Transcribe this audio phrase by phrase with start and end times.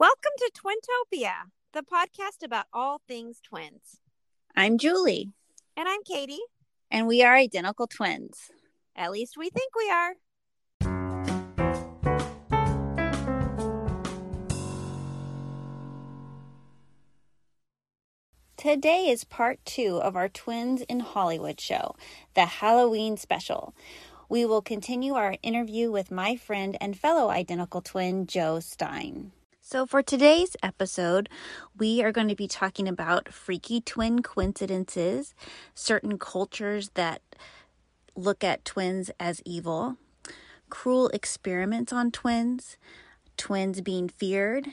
[0.00, 4.00] Welcome to Twintopia, the podcast about all things twins.
[4.56, 5.34] I'm Julie,
[5.76, 6.40] And I'm Katie.
[6.90, 8.50] and we are identical twins.
[8.96, 10.14] At least we think we are.
[18.56, 21.94] Today is part two of our Twins in Hollywood show,
[22.34, 23.74] the Halloween special.
[24.28, 29.32] We will continue our interview with my friend and fellow identical twin, Joe Stein.
[29.70, 31.28] So, for today's episode,
[31.78, 35.32] we are going to be talking about freaky twin coincidences,
[35.76, 37.22] certain cultures that
[38.16, 39.96] look at twins as evil,
[40.70, 42.78] cruel experiments on twins,
[43.36, 44.66] twins being feared,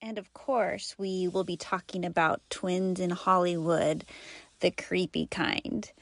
[0.00, 4.06] and of course, we will be talking about twins in Hollywood,
[4.60, 5.92] the creepy kind.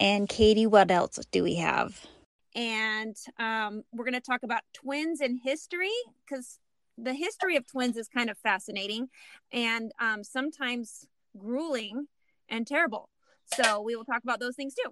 [0.00, 2.06] And Katie, what else do we have?
[2.54, 5.92] And um, we're going to talk about twins in history
[6.24, 6.60] because
[6.96, 9.08] the history of twins is kind of fascinating
[9.52, 12.06] and um, sometimes grueling
[12.48, 13.08] and terrible.
[13.54, 14.90] So we will talk about those things too.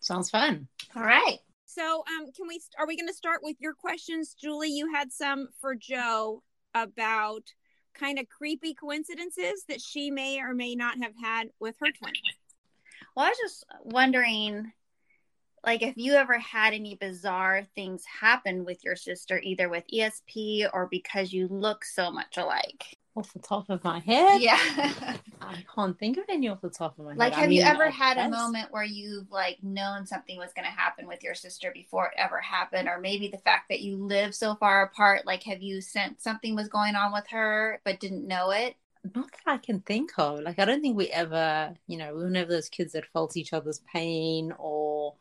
[0.00, 0.68] Sounds fun.
[0.94, 1.38] All right.
[1.66, 2.60] So, um, can we?
[2.78, 4.68] Are we going to start with your questions, Julie?
[4.68, 6.42] You had some for Joe
[6.74, 7.42] about
[7.94, 12.12] kind of creepy coincidences that she may or may not have had with her twin.
[13.16, 14.72] Well, I was just wondering,
[15.64, 20.68] like, if you ever had any bizarre things happen with your sister, either with ESP
[20.72, 22.96] or because you look so much alike.
[23.14, 24.56] Off the top of my head, Yeah.
[25.40, 27.18] I can't think of any off the top of my head.
[27.18, 30.64] like, I have you ever had a moment where you've like known something was going
[30.64, 33.96] to happen with your sister before it ever happened, or maybe the fact that you
[33.96, 35.26] live so far apart?
[35.26, 38.76] Like, have you sensed something was going on with her but didn't know it?
[39.14, 40.40] Not that I can think of.
[40.40, 43.36] Like, I don't think we ever, you know, we were never those kids that felt
[43.36, 45.14] each other's pain or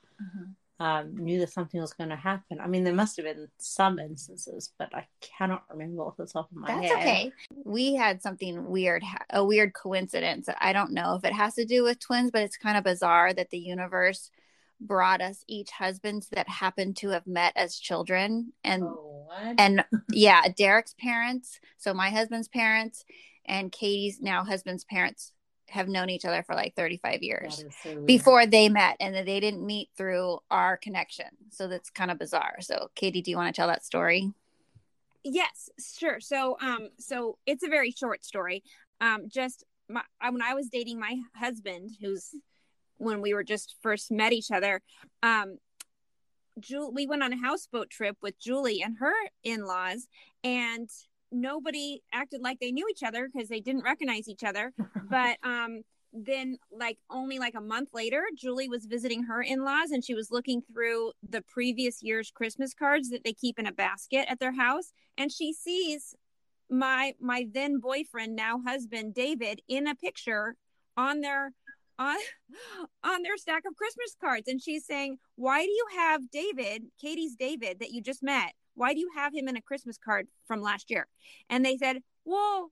[0.79, 2.59] um, knew that something was going to happen.
[2.59, 6.49] I mean, there must have been some instances, but I cannot remember off the top
[6.49, 6.91] of my That's head.
[6.97, 7.31] That's okay.
[7.65, 10.49] We had something weird, a weird coincidence.
[10.59, 13.31] I don't know if it has to do with twins, but it's kind of bizarre
[13.31, 14.31] that the universe
[14.79, 18.51] brought us each husbands that happened to have met as children.
[18.63, 19.55] And, Oh, what?
[19.59, 23.05] and yeah, Derek's parents, so my husband's parents,
[23.45, 25.33] and Katie's now husband's parents
[25.71, 29.39] have known each other for like 35 years so before they met and that they
[29.39, 31.27] didn't meet through our connection.
[31.49, 32.57] So that's kind of bizarre.
[32.61, 34.31] So, Katie, do you want to tell that story?
[35.23, 36.19] Yes, sure.
[36.19, 38.63] So, um, so it's a very short story.
[38.99, 42.29] Um, just my, when I was dating my husband, who's
[42.97, 44.81] when we were just first met each other,
[45.23, 45.57] um,
[46.59, 50.07] Jul- we went on a houseboat trip with Julie and her in-laws,
[50.43, 50.89] and
[51.31, 54.73] nobody acted like they knew each other because they didn't recognize each other.
[55.09, 55.81] but um
[56.13, 60.31] then like only like a month later julie was visiting her in-laws and she was
[60.31, 64.53] looking through the previous year's christmas cards that they keep in a basket at their
[64.53, 66.15] house and she sees
[66.69, 70.55] my my then boyfriend now husband david in a picture
[70.97, 71.53] on their
[71.97, 72.17] on
[73.03, 77.35] on their stack of christmas cards and she's saying why do you have david katie's
[77.35, 80.61] david that you just met why do you have him in a christmas card from
[80.61, 81.07] last year
[81.49, 82.71] and they said well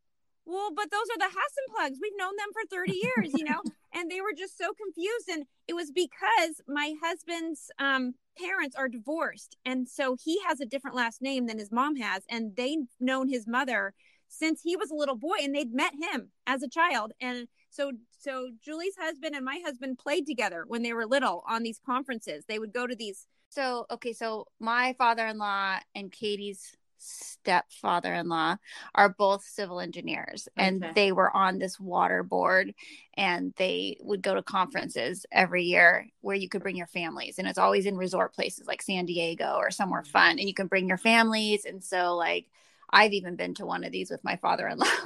[0.50, 2.00] well, but those are the Hassan plugs.
[2.02, 3.62] We've known them for 30 years, you know?
[3.94, 5.30] and they were just so confused.
[5.30, 9.58] And it was because my husband's um, parents are divorced.
[9.66, 12.24] And so he has a different last name than his mom has.
[12.30, 13.94] And they've known his mother
[14.28, 17.12] since he was a little boy and they'd met him as a child.
[17.22, 21.64] And so, so Julie's husband and my husband played together when they were little on
[21.64, 22.46] these conferences.
[22.48, 23.28] They would go to these.
[23.50, 28.58] So, okay, so my father in law and Katie's stepfather in law
[28.94, 32.74] are both civil engineers, and they were on this water board
[33.16, 37.40] and they would go to conferences every year where you could bring your families.
[37.40, 40.08] And it's always in resort places like San Diego or somewhere mm.
[40.08, 41.66] fun, and you can bring your families.
[41.66, 42.48] And so, like,
[42.92, 44.88] I've even been to one of these with my father in law.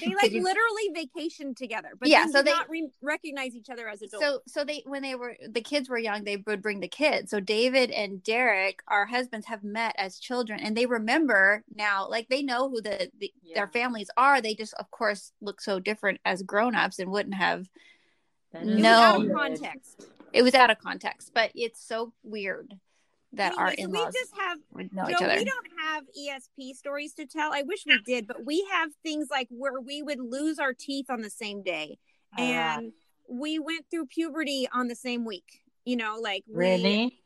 [0.00, 4.00] They like literally vacationed together, but Yeah, so they- not re- recognize each other as
[4.02, 4.24] adults.
[4.24, 7.30] So so they when they were the kids were young, they would bring the kids.
[7.30, 12.28] So David and Derek, our husbands, have met as children, and they remember now, like
[12.28, 13.54] they know who the, the Yeah.
[13.56, 14.40] their families are.
[14.40, 17.68] They just, of course, look so different as grown ups and wouldn't have.
[18.52, 18.90] That It is was No.
[18.92, 20.06] out of context.
[20.32, 22.74] It was out of context, but it's so weird
[23.32, 25.34] that our Anyway, so in we laws just have would know Joe, each other.
[25.36, 27.52] we don't have ESP stories to tell.
[27.52, 31.06] I wish we did, but we have things like where we would lose our teeth
[31.10, 31.98] on the same day,
[32.38, 32.92] Uh, and
[33.28, 35.62] we went through puberty on the same week.
[35.84, 37.20] You know, like we, really?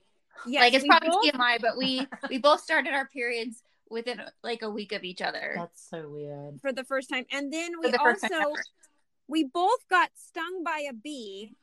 [0.47, 4.63] Yes, like it's probably both- TMI, but we we both started our periods within like
[4.63, 5.55] a week of each other.
[5.57, 6.61] That's so weird.
[6.61, 8.55] for the first time, and then we the also
[9.29, 11.55] we both got stung by a bee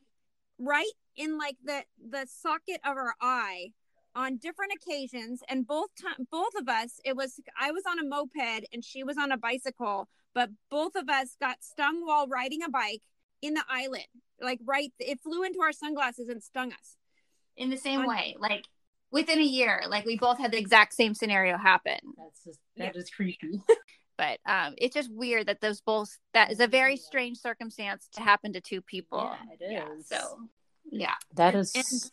[0.58, 3.72] right in like the the socket of our eye
[4.14, 8.04] on different occasions and both time both of us it was i was on a
[8.04, 12.62] moped and she was on a bicycle but both of us got stung while riding
[12.62, 13.02] a bike
[13.42, 14.06] in the eyelid
[14.40, 16.96] like right it flew into our sunglasses and stung us.
[17.56, 18.64] In the same on, way like
[19.10, 21.98] within a year like we both had the exact same scenario happen.
[22.16, 23.00] That's just that yeah.
[23.00, 23.62] is creepy.
[24.16, 28.20] But um it's just weird that those both that is a very strange circumstance to
[28.20, 29.18] happen to two people.
[29.18, 30.06] Yeah, it is.
[30.10, 30.38] Yeah, so
[30.90, 31.14] yeah.
[31.36, 32.12] That is and,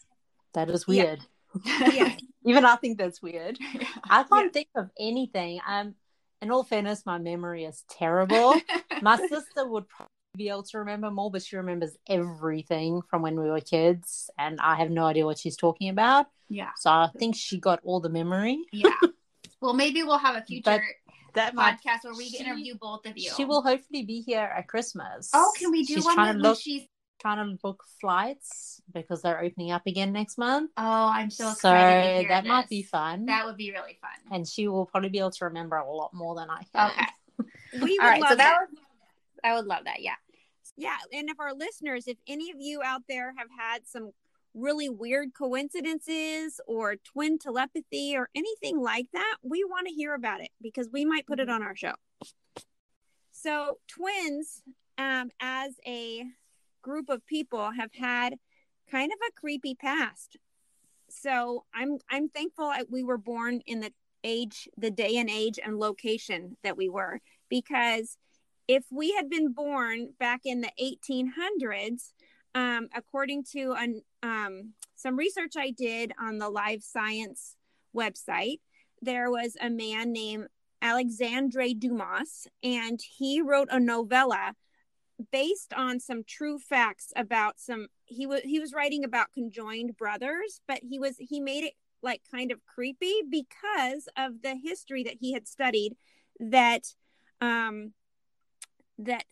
[0.53, 1.19] that is weird.
[1.19, 1.25] yeah.
[2.45, 3.57] Even I think that's weird.
[3.73, 3.87] Yeah.
[4.09, 4.51] I can't yeah.
[4.51, 5.59] think of anything.
[5.67, 5.95] Um,
[6.41, 8.55] in all fairness, my memory is terrible.
[9.01, 13.39] my sister would probably be able to remember more, but she remembers everything from when
[13.39, 16.27] we were kids, and I have no idea what she's talking about.
[16.49, 16.69] Yeah.
[16.77, 18.59] So I think she got all the memory.
[18.71, 18.91] Yeah.
[19.59, 20.83] Well, maybe we'll have a future
[21.37, 23.31] that podcast where we she, interview both of you.
[23.35, 25.29] She will hopefully be here at Christmas.
[25.33, 26.83] Oh, can we do she's one to look, she's
[27.19, 30.71] trying to book flights because they're opening up again next month.
[30.77, 32.23] Oh, I'm so excited.
[32.23, 32.49] So that this.
[32.49, 33.25] might be fun.
[33.25, 34.35] That would be really fun.
[34.35, 36.91] And she will probably be able to remember a lot more than I can.
[36.91, 37.81] Okay.
[37.81, 38.67] we All right, so that, that.
[39.43, 40.01] I would love that.
[40.01, 40.15] Yeah.
[40.75, 40.97] Yeah.
[41.11, 44.11] And if our listeners, if any of you out there have had some
[44.53, 50.41] really weird coincidences or twin telepathy or anything like that, we want to hear about
[50.41, 51.93] it because we might put it on our show.
[53.31, 54.63] So, twins,
[54.97, 56.25] um, as a
[56.87, 58.35] group of people have had
[58.89, 60.37] kind of a creepy past.
[61.09, 63.91] So I'm I'm thankful we were born in the
[64.23, 67.19] age, the day and age and location that we were,
[67.49, 68.17] because
[68.67, 72.11] if we had been born back in the 1800s,
[72.55, 77.55] um, according to an, um, some research I did on the Live Science
[77.95, 78.59] website,
[79.01, 80.47] there was a man named
[80.81, 84.53] Alexandre Dumas, and he wrote a novella
[85.31, 90.61] based on some true facts about some he was he was writing about conjoined brothers
[90.67, 91.73] but he was he made it
[92.03, 95.95] like kind of creepy because of the history that he had studied
[96.39, 96.93] that
[97.41, 97.93] um
[98.99, 99.23] that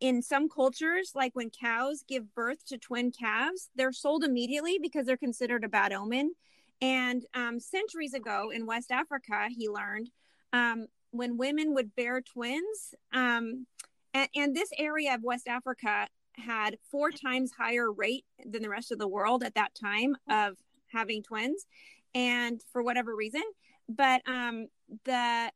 [0.00, 5.06] in some cultures like when cows give birth to twin calves they're sold immediately because
[5.06, 6.34] they're considered a bad omen.
[6.80, 10.10] And um, centuries ago in west africa he learned
[10.52, 13.66] um, when women would bear twins um,
[14.14, 18.92] and, and this area of West Africa had four times higher rate than the rest
[18.92, 20.56] of the world at that time of
[20.92, 21.66] having twins,
[22.14, 23.42] and for whatever reason.
[23.88, 24.68] But um,
[25.04, 25.50] the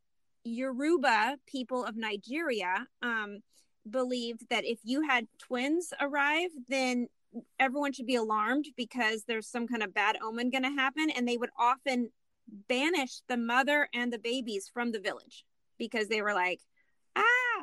[0.44, 3.38] Yoruba people of Nigeria um,
[3.88, 7.08] believed that if you had twins arrive, then
[7.58, 11.10] everyone should be alarmed because there's some kind of bad omen going to happen.
[11.10, 12.10] And they would often
[12.68, 15.44] banish the mother and the babies from the village
[15.78, 16.60] because they were like,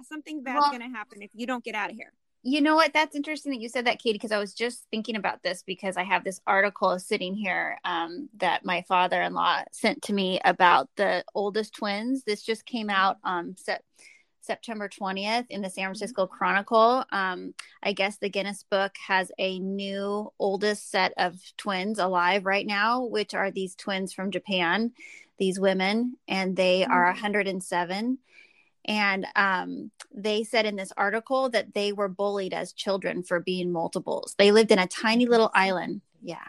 [0.06, 2.14] something bad's well, going to happen if you don't get out of here.
[2.42, 2.94] You know what?
[2.94, 5.98] That's interesting that you said that, Katie, because I was just thinking about this because
[5.98, 10.40] I have this article sitting here um, that my father in law sent to me
[10.46, 12.24] about the oldest twins.
[12.24, 13.84] This just came out um, set,
[14.50, 17.04] September 20th in the San Francisco Chronicle.
[17.12, 17.54] Um,
[17.84, 23.04] I guess the Guinness Book has a new oldest set of twins alive right now,
[23.04, 24.92] which are these twins from Japan,
[25.38, 28.18] these women, and they are 107
[28.90, 33.72] and um, they said in this article that they were bullied as children for being
[33.72, 34.34] multiples.
[34.38, 36.02] They lived in a tiny little island.
[36.24, 36.46] Yeah.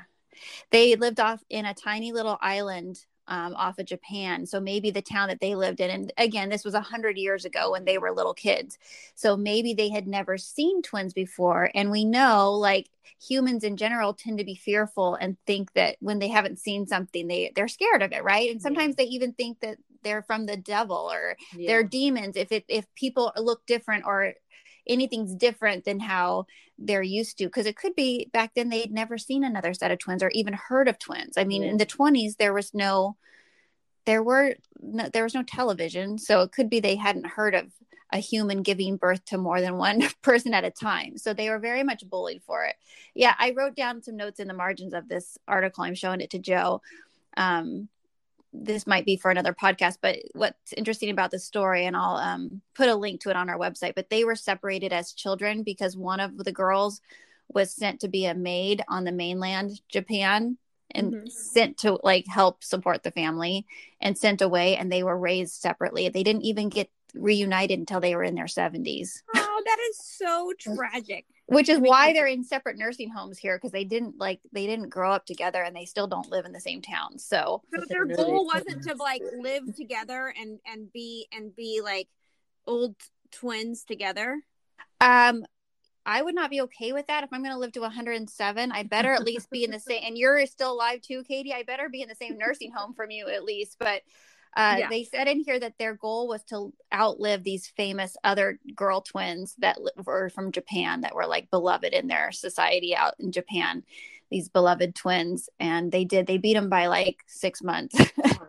[0.70, 4.46] They lived off in a tiny little island um, off of Japan.
[4.46, 7.44] So maybe the town that they lived in, and again, this was a hundred years
[7.44, 8.78] ago when they were little kids.
[9.14, 11.70] So maybe they had never seen twins before.
[11.74, 12.88] And we know, like
[13.22, 17.28] humans in general, tend to be fearful and think that when they haven't seen something,
[17.28, 18.50] they they're scared of it, right?
[18.50, 21.68] And sometimes they even think that they're from the devil or yeah.
[21.68, 22.36] they're demons.
[22.36, 24.34] If it if people look different or
[24.86, 26.46] anything's different than how
[26.78, 29.98] they're used to because it could be back then they'd never seen another set of
[29.98, 31.36] twins or even heard of twins.
[31.36, 31.70] I mean yeah.
[31.70, 33.16] in the 20s there was no
[34.06, 37.66] there were no, there was no television so it could be they hadn't heard of
[38.12, 41.16] a human giving birth to more than one person at a time.
[41.16, 42.76] So they were very much bullied for it.
[43.14, 45.84] Yeah i wrote down some notes in the margins of this article.
[45.84, 46.80] I'm showing it to joe.
[47.36, 47.88] Um,
[48.52, 52.60] this might be for another podcast, but what's interesting about the story, and I'll um,
[52.74, 55.96] put a link to it on our website, but they were separated as children because
[55.96, 57.00] one of the girls
[57.52, 60.58] was sent to be a maid on the mainland Japan
[60.92, 61.26] and mm-hmm.
[61.28, 63.66] sent to like help support the family
[64.00, 66.08] and sent away and they were raised separately.
[66.08, 69.22] They didn't even get reunited until they were in their 70s.
[69.34, 73.72] Oh, that is so tragic which is why they're in separate nursing homes here because
[73.72, 76.60] they didn't like they didn't grow up together and they still don't live in the
[76.60, 81.54] same town so, so their goal wasn't to like live together and and be and
[81.54, 82.08] be like
[82.66, 82.94] old
[83.32, 84.40] twins together
[85.00, 85.44] um
[86.06, 87.24] I would not be okay with that.
[87.24, 90.02] If I'm going to live to 107, I better at least be in the same.
[90.02, 91.52] And you're still alive too, Katie.
[91.52, 93.76] I better be in the same nursing home from you at least.
[93.78, 94.00] But
[94.56, 94.88] uh, yeah.
[94.88, 99.54] they said in here that their goal was to outlive these famous other girl twins
[99.58, 103.84] that were from Japan that were like beloved in their society out in Japan.
[104.30, 106.26] These beloved twins, and they did.
[106.26, 107.98] They beat them by like six months,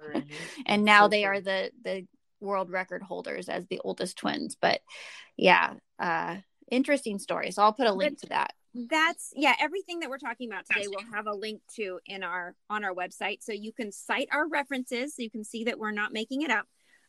[0.68, 2.06] and now they are the the
[2.40, 4.56] world record holders as the oldest twins.
[4.60, 4.82] But
[5.38, 6.38] yeah, uh,
[6.70, 7.52] interesting story.
[7.52, 8.54] So I'll put a link to that.
[8.74, 12.56] That's yeah, everything that we're talking about today we'll have a link to in our
[12.70, 13.38] on our website.
[13.42, 16.52] So you can cite our references so you can see that we're not making it
[16.52, 16.66] up.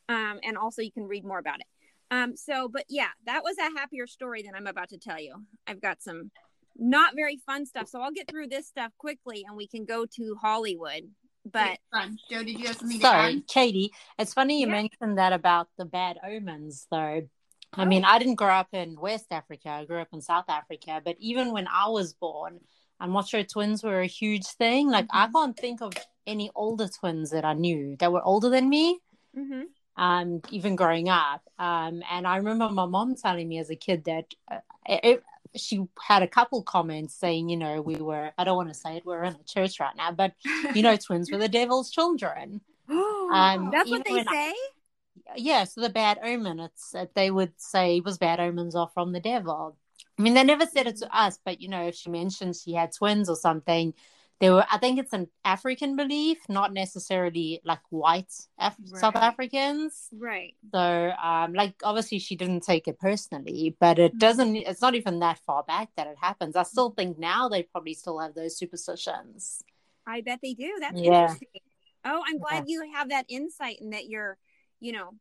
[0.09, 1.67] Um, and also you can read more about it.
[2.11, 5.35] Um, so but yeah, that was a happier story than I'm about to tell you.
[5.67, 6.31] I've got some
[6.77, 7.89] not very fun stuff.
[7.89, 11.05] So I'll get through this stuff quickly and we can go to Hollywood
[11.45, 11.79] but.
[12.31, 13.47] Joe, did you have something Sorry, to?
[13.47, 14.73] Katie, it's funny you yeah.
[14.73, 17.29] mentioned that about the bad omens, though.
[17.75, 19.71] I mean, I didn't grow up in West Africa.
[19.71, 21.01] I grew up in South Africa.
[21.05, 22.61] But even when I was born,
[23.01, 24.91] I'm not sure twins were a huge thing.
[24.91, 25.37] Like, mm-hmm.
[25.37, 25.93] I can't think of
[26.27, 29.01] any older twins that I knew that were older than me.
[29.37, 29.63] Mm-hmm.
[29.97, 31.43] Um, even growing up.
[31.59, 35.23] Um, and I remember my mom telling me as a kid that uh, it,
[35.55, 38.97] she had a couple comments saying, you know, we were, I don't want to say
[38.97, 40.33] it, we're in a church right now, but,
[40.75, 42.61] you know, twins were the devil's children.
[42.89, 44.27] um, That's what they say?
[44.29, 44.55] I,
[45.37, 49.13] yeah, so the bad omen, it's that they would say was bad omens are from
[49.13, 49.77] the devil.
[50.19, 52.73] I mean, they never said it to us, but, you know, if she mentioned she
[52.73, 53.95] had twins or something,
[54.43, 59.01] there were i think it's an african belief not necessarily like white Af- right.
[59.01, 64.19] south africans right so um like obviously she didn't take it personally but it mm-hmm.
[64.19, 67.63] doesn't it's not even that far back that it happens i still think now they
[67.63, 69.63] probably still have those superstitions
[70.07, 71.23] i bet they do that's yeah.
[71.23, 71.49] interesting
[72.05, 72.75] oh i'm glad yeah.
[72.75, 74.37] you have that insight and that you're
[74.83, 75.15] you know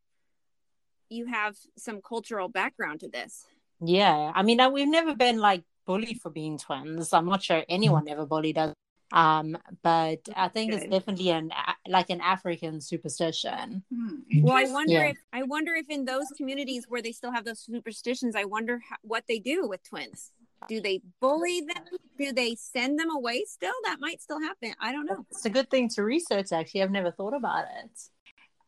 [1.09, 3.45] you have some cultural background to this.
[3.79, 7.13] Yeah i mean we've never been like bullied for being twins.
[7.13, 8.73] I'm not sure anyone ever bullied us.
[9.11, 10.81] Um but i think Good.
[10.81, 11.51] it's definitely an
[11.87, 13.83] like an african superstition.
[13.93, 14.15] Hmm.
[14.45, 15.13] well i wonder yeah.
[15.13, 18.75] if i wonder if in those communities where they still have those superstitions i wonder
[18.89, 20.31] how, what they do with twins.
[20.69, 21.85] Do they bully them?
[22.19, 23.73] Do they send them away still?
[23.83, 24.75] That might still happen.
[24.79, 25.25] I don't know.
[25.31, 26.83] It's a good thing to research actually.
[26.83, 27.93] I've never thought about it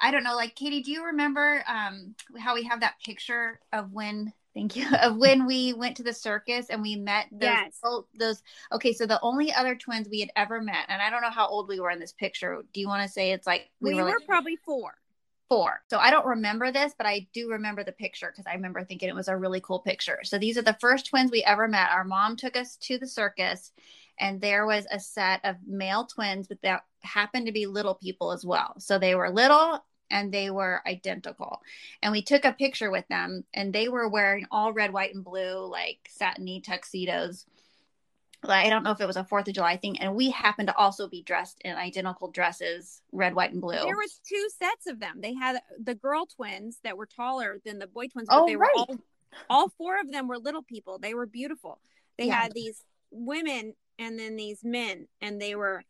[0.03, 3.91] i don't know like katie do you remember um how we have that picture of
[3.91, 4.85] when Thank you.
[5.01, 7.81] Of when we went to the circus and we met those, yes.
[8.17, 8.43] those.
[8.71, 11.47] Okay, so the only other twins we had ever met, and I don't know how
[11.47, 12.61] old we were in this picture.
[12.73, 14.93] Do you want to say it's like we, we were, were like, probably four?
[15.49, 15.81] Four.
[15.89, 19.09] So I don't remember this, but I do remember the picture because I remember thinking
[19.09, 20.19] it was a really cool picture.
[20.23, 21.91] So these are the first twins we ever met.
[21.91, 23.71] Our mom took us to the circus,
[24.19, 28.31] and there was a set of male twins, but that happened to be little people
[28.31, 28.75] as well.
[28.79, 29.83] So they were little
[30.13, 31.61] and they were identical.
[32.03, 35.23] And we took a picture with them, and they were wearing all red, white, and
[35.25, 37.45] blue, like satiny tuxedos.
[38.43, 40.75] I don't know if it was a Fourth of July thing, and we happened to
[40.75, 43.73] also be dressed in identical dresses, red, white, and blue.
[43.73, 45.19] There was two sets of them.
[45.21, 48.55] They had the girl twins that were taller than the boy twins, but oh, they
[48.55, 48.73] were right.
[48.75, 48.95] all,
[49.49, 50.99] all four of them were little people.
[50.99, 51.79] They were beautiful.
[52.19, 52.41] They yeah.
[52.41, 55.83] had these women and then these men, and they were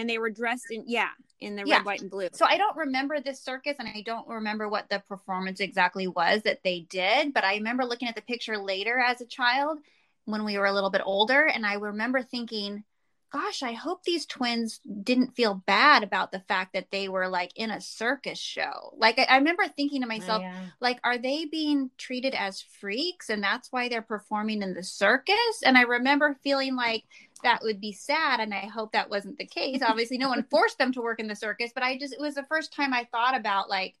[0.00, 1.76] and they were dressed in yeah in the yeah.
[1.76, 4.88] red white and blue so i don't remember this circus and i don't remember what
[4.88, 8.98] the performance exactly was that they did but i remember looking at the picture later
[8.98, 9.78] as a child
[10.24, 12.82] when we were a little bit older and i remember thinking
[13.32, 17.52] gosh i hope these twins didn't feel bad about the fact that they were like
[17.56, 18.92] in a circus show.
[18.96, 20.66] Like i, I remember thinking to oh, myself oh, yeah.
[20.80, 25.62] like are they being treated as freaks and that's why they're performing in the circus?
[25.64, 27.04] And i remember feeling like
[27.42, 29.80] that would be sad and i hope that wasn't the case.
[29.82, 32.34] Obviously no one forced them to work in the circus but i just it was
[32.34, 33.94] the first time i thought about like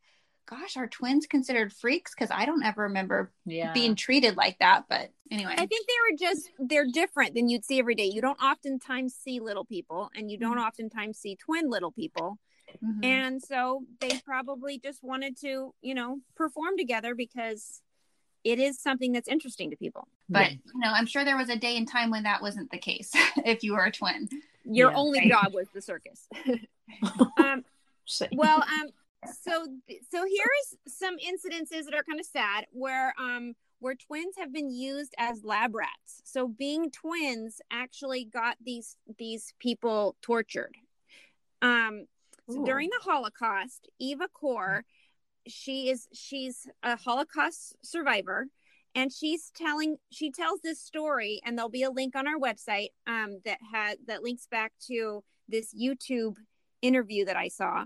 [0.50, 3.72] gosh are twins considered freaks because i don't ever remember yeah.
[3.72, 7.64] being treated like that but anyway i think they were just they're different than you'd
[7.64, 10.66] see every day you don't oftentimes see little people and you don't mm-hmm.
[10.66, 12.38] oftentimes see twin little people
[12.84, 13.04] mm-hmm.
[13.04, 17.80] and so they probably just wanted to you know perform together because
[18.42, 20.08] it is something that's interesting to people.
[20.28, 20.56] But yeah.
[20.74, 23.12] you know, I'm sure there was a day and time when that wasn't the case.
[23.44, 24.28] if you were a twin,
[24.64, 25.28] your yeah, only right.
[25.28, 26.26] job was the circus.
[27.38, 27.64] um,
[28.32, 28.88] well, um,
[29.26, 29.66] so
[30.10, 34.70] so here's some incidences that are kind of sad where um where twins have been
[34.70, 36.20] used as lab rats.
[36.24, 40.76] So being twins actually got these these people tortured.
[41.62, 42.06] Um,
[42.48, 44.84] so during the Holocaust, Eva Kor
[45.46, 48.46] she is she's a holocaust survivor
[48.94, 52.88] and she's telling she tells this story and there'll be a link on our website
[53.06, 56.36] um, that had that links back to this youtube
[56.82, 57.84] interview that i saw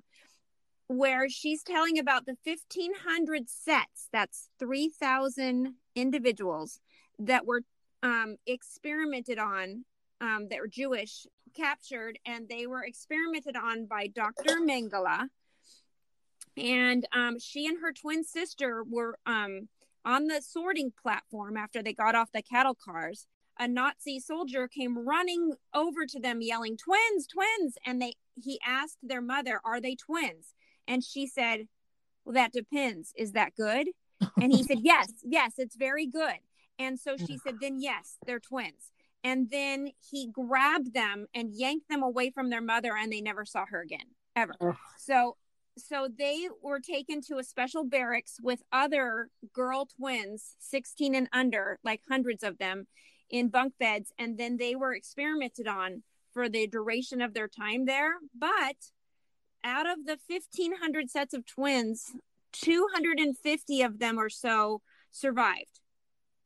[0.89, 6.81] where she's telling about the 1500 sets that's 3000 individuals
[7.19, 7.63] that were
[8.03, 9.85] um, experimented on
[10.21, 14.57] um, that were Jewish captured, and they were experimented on by Dr.
[14.61, 15.29] Mengele.
[16.57, 19.69] And um, she and her twin sister were um,
[20.05, 23.27] on the sorting platform after they got off the cattle cars.
[23.59, 28.99] A Nazi soldier came running over to them, yelling, "Twins, twins!" And they he asked
[29.03, 30.55] their mother, "Are they twins?"
[30.87, 31.69] And she said,
[32.25, 33.13] "Well, that depends.
[33.17, 33.89] Is that good?"
[34.41, 36.39] And he said, "Yes, yes, it's very good."
[36.79, 38.91] And so she said, "Then yes, they're twins."
[39.23, 43.45] And then he grabbed them and yanked them away from their mother, and they never
[43.47, 44.55] saw her again, ever.
[44.61, 44.77] Ugh.
[44.99, 45.37] So
[45.77, 51.79] so they were taken to a special barracks with other girl twins 16 and under
[51.83, 52.87] like hundreds of them
[53.31, 57.87] in bunk beds and then they were experimented on for the duration of their time
[57.87, 58.77] there but
[59.65, 62.13] out of the 1500 sets of twins
[62.53, 64.81] 250 of them or so
[65.11, 65.81] survived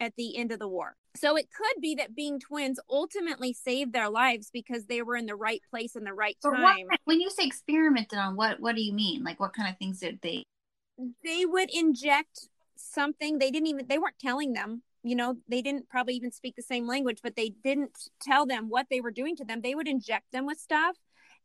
[0.00, 3.92] at the end of the war so it could be that being twins ultimately saved
[3.92, 7.20] their lives because they were in the right place in the right time what, when
[7.20, 9.24] you say experimented on, what what do you mean?
[9.24, 10.44] Like, what kind of things did they?
[11.24, 15.88] they would inject something they didn't even they weren't telling them you know they didn't
[15.88, 19.34] probably even speak the same language but they didn't tell them what they were doing
[19.36, 20.96] to them they would inject them with stuff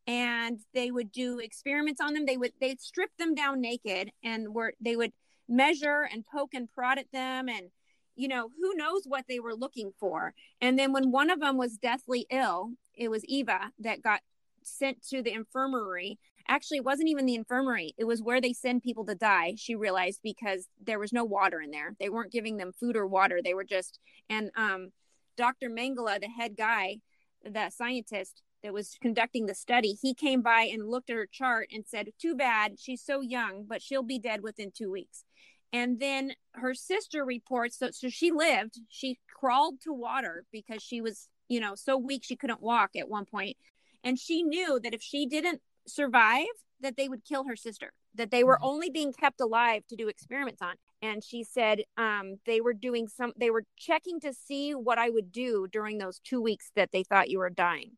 [0.06, 2.26] and they would do experiments on them.
[2.26, 5.12] They would they'd strip them down naked and were they would
[5.48, 7.70] measure and poke and prod at them and
[8.16, 10.34] you know who knows what they were looking for.
[10.60, 14.20] And then when one of them was deathly ill it was eva that got
[14.62, 16.18] sent to the infirmary.
[16.46, 17.94] Actually it wasn't even the infirmary.
[17.96, 21.60] It was where they send people to die she realized because there was no water
[21.62, 21.94] in there.
[21.98, 23.40] They weren't giving them food or water.
[23.42, 24.92] They were just and um
[25.36, 26.98] dr mengele the head guy
[27.44, 31.68] the scientist that was conducting the study he came by and looked at her chart
[31.72, 35.24] and said too bad she's so young but she'll be dead within two weeks
[35.72, 41.00] and then her sister reports so, so she lived she crawled to water because she
[41.00, 43.56] was you know so weak she couldn't walk at one point.
[44.02, 46.46] and she knew that if she didn't survive
[46.80, 48.66] that they would kill her sister that they were Mhm.
[48.66, 53.08] only being kept alive to do experiments on and she said um, they were doing
[53.08, 56.92] some they were checking to see what i would do during those two weeks that
[56.92, 57.92] they thought you were dying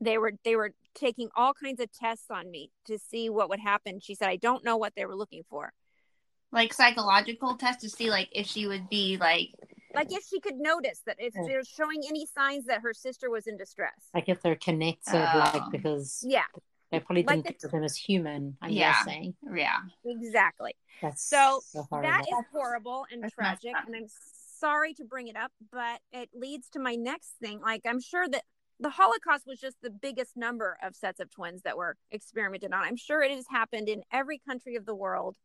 [0.00, 3.60] they were they were taking all kinds of tests on me to see what would
[3.60, 5.72] happen she said i don't know what they were looking for
[6.52, 9.48] like psychological tests to see like if she would be like
[9.94, 11.42] like if she could notice that if Yeah.
[11.46, 15.50] they're showing any signs that her sister was in distress Like if they're connected, Oh.
[15.54, 16.42] like because yeah
[16.90, 18.56] they probably Like didn't the- think of them as human.
[18.62, 18.92] I'm Yeah.
[19.04, 22.02] guessing yeah exactly that's So, horrible.
[22.02, 24.06] that is horrible and That's tragic and i'm
[24.60, 28.28] sorry to bring it up but it leads to my next thing like i'm sure
[28.28, 28.44] that
[28.80, 32.82] the holocaust was just the biggest number of sets of twins that were experimented on
[32.84, 35.36] i'm sure it has happened in every country of the world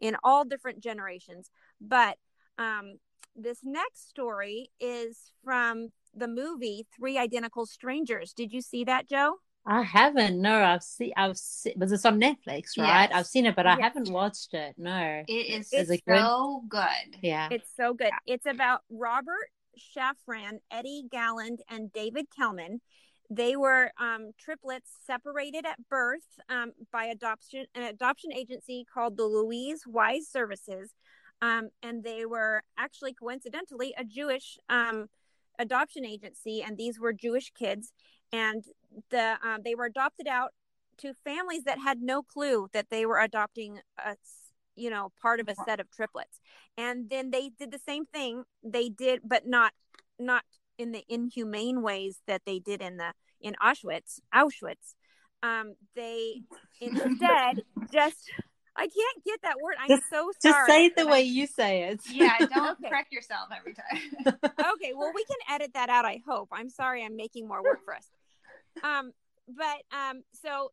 [0.00, 2.16] in all different generations but
[2.58, 2.94] um,
[3.36, 9.36] this next story is from the movie three identical strangers did you see that joe
[9.66, 10.40] I haven't.
[10.40, 11.12] No, I've seen.
[11.18, 11.74] I've seen.
[11.76, 13.10] But it's on Netflix, right?
[13.10, 13.10] Yes.
[13.12, 13.92] I've seen it, but I Yes.
[13.92, 14.74] haven't watched it.
[14.78, 15.22] No.
[15.28, 16.18] it is Is it good?
[16.18, 17.48] so good Yeah.
[17.50, 18.10] It's so good.
[18.26, 22.80] It's about Robert Shafran, Eddie Galland, and David Kelman.
[23.30, 29.24] They were um, triplets separated at birth um, by adoption, an adoption agency called the
[29.24, 30.94] Louise Wise Services,
[31.40, 35.06] um, and they were actually coincidentally a Jewish um,
[35.58, 37.92] adoption agency, and these were Jewish kids,
[38.32, 38.64] and
[39.10, 40.50] the um, they were adopted out
[40.98, 44.16] to families that had no clue that they were adopting a
[44.80, 46.40] you know part of a set of triplets.
[46.76, 48.44] And then they did the same thing.
[48.62, 49.72] They did but not
[50.18, 50.42] not
[50.78, 54.94] in the inhumane ways that they did in the in auschwitz auschwitz.
[55.42, 56.42] Um they
[56.80, 57.62] instead
[57.92, 58.30] just
[58.76, 59.74] i can't get that word.
[59.80, 62.00] I'm Just- so sorry Just say it the but way you say it.
[62.10, 62.88] yeah don't Okay.
[62.88, 64.38] correct yourself every time.
[64.74, 66.48] Okay well we can edit that out i hope.
[66.52, 68.06] I'm sorry i'm making more work for us.
[68.82, 69.12] Um
[69.48, 70.70] but um so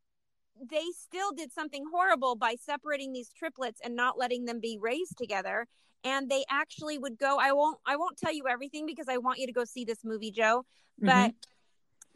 [0.69, 5.17] they still did something horrible by separating these triplets and not letting them be raised
[5.17, 5.67] together.
[6.03, 9.39] And they actually would go i won't i won't tell you everything because i want
[9.39, 10.63] you to go see this movie joe
[11.01, 11.07] mm-hmm.
[11.07, 11.33] but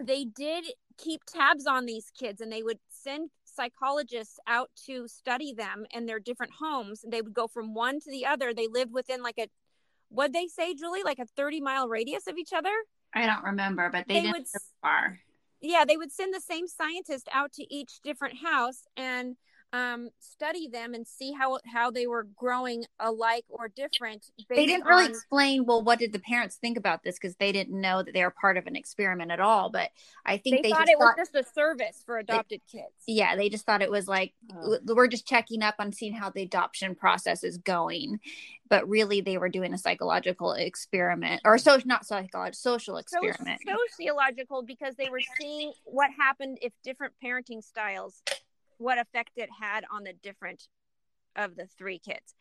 [0.06, 0.66] they did
[0.98, 6.06] keep tabs on these kids and they would send psychologists out to study them in
[6.06, 7.04] their different homes.
[7.08, 8.54] They would go from one to the other.
[8.54, 9.48] They lived within like a
[10.10, 11.04] what they say julie?
[11.04, 12.74] Like a 30 mile radius of each other?
[13.14, 15.20] I don't remember but they, They didn't would go far
[15.62, 19.36] yeah they would send the same scientist out to each different house and
[19.74, 24.26] um, study them and see how how they were growing alike or different.
[24.50, 25.10] They didn't really on...
[25.12, 25.66] explain.
[25.66, 27.16] Well, what did the parents think about this?
[27.16, 29.70] Because they didn't know that they were part of an experiment at all.
[29.70, 29.92] But
[30.26, 31.18] I think they, they thought it thought...
[31.18, 32.94] was just a service for adopted they, kids.
[33.08, 34.80] Yeah, they just thought it was like oh.
[34.88, 38.20] we're just checking up on seeing how the adoption process is going.
[38.68, 43.60] But really, they were doing a psychological experiment, or so not psychological, social experiment.
[43.68, 48.22] So, sociological, because they were seeing what happened if different parenting styles
[48.82, 50.68] what effect it had on the different
[51.36, 52.36] of the three kids.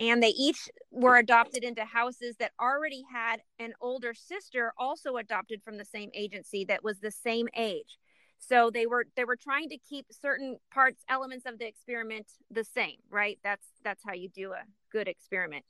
[0.00, 5.62] And they each were adopted into houses that already had an older sister also adopted
[5.62, 7.98] from the same agency that was the same age.
[8.38, 12.64] So they were they were trying to keep certain parts elements of the experiment the
[12.64, 13.38] same, right?
[13.44, 15.64] That's that's how you do a good experiment.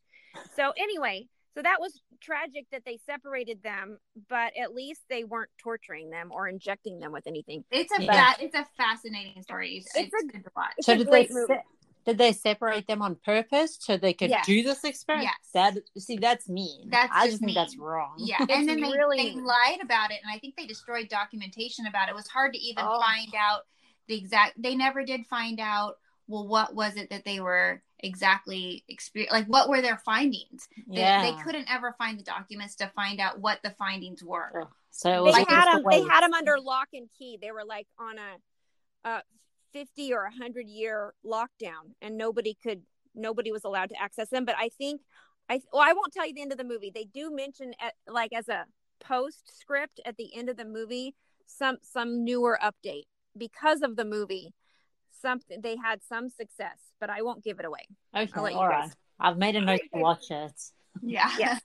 [0.56, 5.50] So anyway, so that was tragic that they separated them, but at least they weren't
[5.58, 7.64] torturing them or injecting them with anything.
[7.70, 8.32] It's a yeah.
[8.40, 9.76] it's a fascinating story.
[9.76, 10.72] It's, it's a good watch.
[10.80, 11.62] So did they se-
[12.04, 14.46] did they separate them on purpose so they could yes.
[14.46, 15.30] do this experiment?
[15.30, 15.74] Yes.
[15.74, 16.88] That see, that's mean.
[16.88, 18.14] That's I just, think that's wrong.
[18.18, 19.18] Yeah, and then they, really...
[19.18, 22.12] they lied about it, and I think they destroyed documentation about it.
[22.12, 23.00] It was hard to even oh.
[23.00, 23.62] find out
[24.08, 24.60] the exact.
[24.60, 25.96] They never did find out.
[26.28, 30.68] Well, what was it that they were exactly experience like what were their findings?
[30.88, 31.22] Yeah.
[31.22, 34.68] they, they couldn't ever find the documents to find out what the findings were.
[34.90, 37.38] So they had them they had them under lock and key.
[37.40, 39.22] They were like on a, a
[39.72, 42.82] 50 or 100 year lockdown and nobody could
[43.14, 44.44] nobody was allowed to access them.
[44.44, 45.00] But i think
[45.48, 46.90] i well i won't tell you the end of the movie.
[46.94, 48.66] They do mention at, like as a
[49.00, 51.14] postscript at the end of the movie
[51.46, 53.04] some some newer update.
[53.36, 54.52] Because of the movie
[55.22, 57.86] something they had some success, but I won't give it away.
[58.14, 58.90] Okay, all right.
[59.18, 60.52] I've made a note to watch it.
[61.00, 61.30] Yeah.
[61.38, 61.58] Yeah.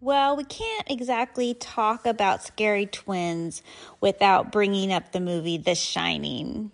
[0.00, 3.62] Well, we can't exactly talk about scary twins
[4.00, 6.70] without bringing up the movie The Shining.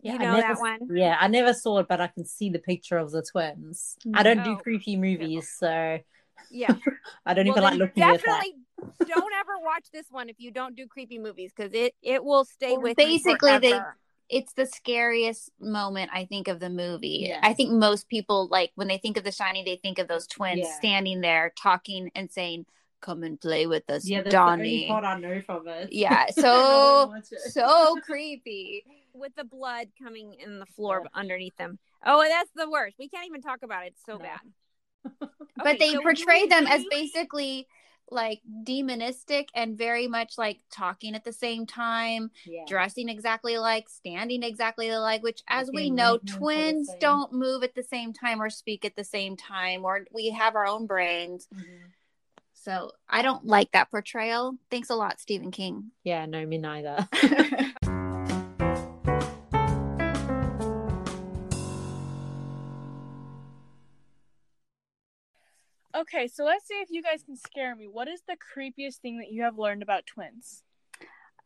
[0.00, 0.96] Yeah, you know never, that one?
[0.96, 3.96] Yeah, I never saw it, but I can see the picture of the twins.
[4.14, 4.56] I don't do oh.
[4.56, 5.98] creepy movies, so
[6.50, 6.74] yeah,
[7.26, 8.24] I don't well, even like looking at that.
[8.24, 8.54] Definitely
[9.06, 12.44] don't ever watch this one if you don't do creepy movies because it it will
[12.44, 12.96] stay well, with.
[12.96, 13.80] Basically, they
[14.28, 17.26] it's the scariest moment I think of the movie.
[17.28, 17.40] Yeah.
[17.42, 20.26] I think most people like when they think of The Shining, they think of those
[20.26, 20.76] twins yeah.
[20.78, 22.66] standing there talking and saying,
[23.00, 25.92] "Come and play with us, yeah, that's Danny." The only I know from it.
[25.92, 27.14] Yeah, so
[27.50, 31.20] so creepy with the blood coming in the floor yeah.
[31.20, 31.78] underneath them.
[32.04, 32.96] Oh, that's the worst.
[32.98, 33.94] We can't even talk about it.
[33.94, 34.24] It's so no.
[34.24, 34.40] bad.
[35.60, 37.66] Okay, but they so portray them as basically
[38.10, 42.64] like demonistic and very much like talking at the same time, yeah.
[42.66, 47.82] dressing exactly like, standing exactly alike, which as we know, twins don't move at the
[47.82, 51.46] same time or speak at the same time, or we have our own brains.
[51.54, 51.88] Mm-hmm.
[52.54, 54.56] So I don't like that portrayal.
[54.70, 55.92] Thanks a lot, Stephen King.
[56.04, 57.08] Yeah, no, me neither.
[65.98, 67.88] Okay, so let's see if you guys can scare me.
[67.88, 70.62] What is the creepiest thing that you have learned about twins?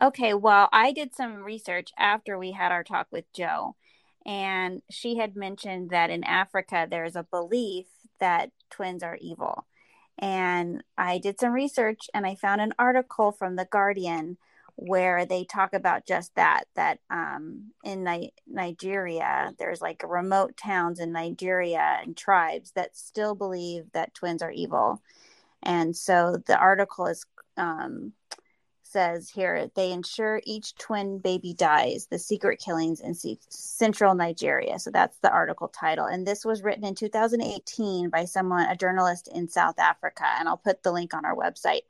[0.03, 3.77] Okay, well, I did some research after we had our talk with Joe,
[4.27, 7.87] and she had mentioned that in Africa there's a belief
[8.21, 9.67] that twins are evil.
[10.19, 14.37] And I did some research and I found an article from The Guardian
[14.77, 20.99] where they talk about just that that um, in Ni- Nigeria there's like remote towns
[20.99, 25.03] in Nigeria and tribes that still believe that twins are evil.
[25.63, 27.25] And so the article is
[27.57, 28.13] um,
[28.93, 32.07] says here they ensure each twin baby dies.
[32.11, 34.79] The secret killings in C- central Nigeria.
[34.79, 36.07] So that's the article title.
[36.07, 40.25] And this was written in 2018 by someone a journalist in South Africa.
[40.39, 41.83] And I'll put the link on our website.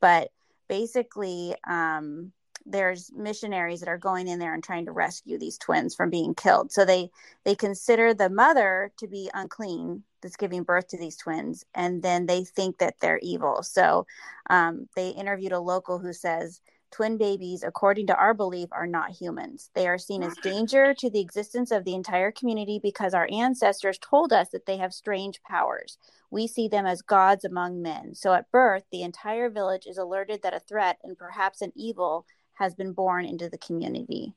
[0.00, 0.30] But
[0.68, 2.32] basically um,
[2.66, 6.34] there's missionaries that are going in there and trying to rescue these twins from being
[6.34, 6.70] killed.
[6.70, 7.10] So they
[7.44, 12.26] they consider the mother to be unclean that's giving birth to these twins and then
[12.26, 13.62] they think that they're evil.
[13.62, 14.06] So
[14.50, 19.10] um, they interviewed a local who says twin babies according to our belief are not
[19.10, 23.28] humans they are seen as danger to the existence of the entire community because our
[23.30, 25.98] ancestors told us that they have strange powers
[26.30, 28.14] we see them as gods among men.
[28.14, 32.26] So at birth, the entire village is alerted that a threat and perhaps an evil
[32.54, 34.34] has been born into the community.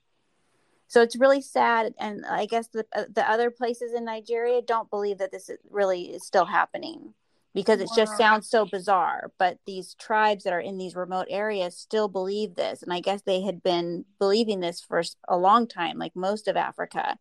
[0.88, 4.90] So it's really sad, and I guess the uh, the other places in Nigeria don't
[4.90, 7.14] believe that this is really is still happening
[7.54, 7.96] because it wow.
[7.96, 9.32] just sounds so bizarre.
[9.38, 13.22] But these tribes that are in these remote areas still believe this, and I guess
[13.22, 17.18] they had been believing this for a long time, like most of Africa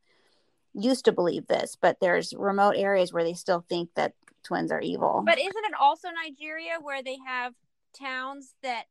[0.74, 1.76] used to believe this.
[1.80, 4.12] But there's remote areas where they still think that
[4.42, 5.22] twins are evil.
[5.24, 7.54] But isn't it also Nigeria where they have
[7.98, 8.84] towns that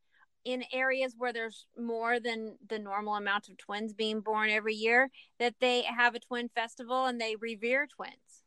[0.45, 5.09] in areas where there's more than the normal amount of twins being born every year
[5.37, 8.43] that they have a twin festival and they revere twins.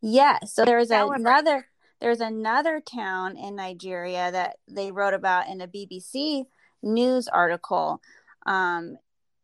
[0.00, 0.40] Yeah.
[0.44, 1.66] So there's another
[2.02, 6.46] there's another town in Nigeria that they wrote about in a BBC
[6.82, 8.02] news article.
[8.44, 8.98] Um,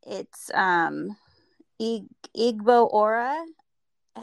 [0.05, 1.17] it's um,
[1.79, 3.47] Ig- Igbo Ora.